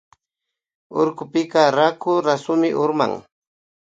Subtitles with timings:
[1.01, 3.11] Urkupika raku rasumi urman